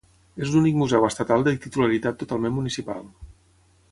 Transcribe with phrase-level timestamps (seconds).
[0.45, 3.05] És l'únic museu estatal de titularitat totalment municipal.